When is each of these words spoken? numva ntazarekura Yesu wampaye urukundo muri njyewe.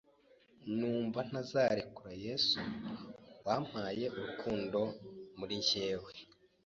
numva 0.77 1.19
ntazarekura 1.29 2.13
Yesu 2.25 2.59
wampaye 3.45 4.05
urukundo 4.17 4.79
muri 5.37 5.53
njyewe. 5.61 6.11